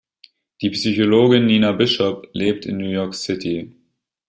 [0.63, 3.71] Die Psychologin Nina Bishop lebt in New York City.